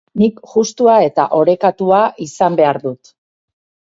[0.19, 3.13] Nik justua eta orekatua izan behar dut.